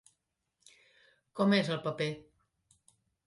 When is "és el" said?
1.59-1.79